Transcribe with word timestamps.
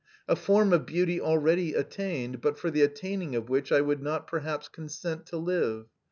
A 0.27 0.35
form 0.35 0.73
of 0.73 0.87
beauty 0.87 1.21
already 1.21 1.75
attained, 1.75 2.41
but 2.41 2.57
for 2.57 2.71
the 2.71 2.81
attaining 2.81 3.35
of 3.35 3.49
which 3.49 3.71
I 3.71 3.81
would 3.81 4.01
not 4.01 4.25
perhaps 4.25 4.67
consent 4.67 5.27
to 5.27 5.37
live.... 5.37 5.85